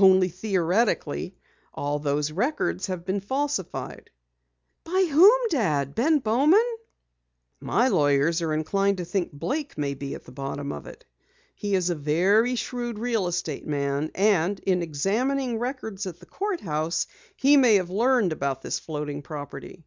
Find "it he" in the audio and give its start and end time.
10.86-11.74